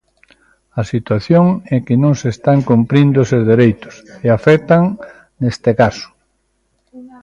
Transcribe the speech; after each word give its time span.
A 0.81 0.83
situación 0.91 1.45
é 1.75 1.77
que 1.85 1.95
non 2.03 2.13
se 2.21 2.27
están 2.35 2.59
cumprindo 2.69 3.17
eses 3.25 3.43
dereitos, 3.51 3.95
e 4.25 4.27
afectan 4.29 4.83
neste 5.41 5.71
caso. 5.81 6.07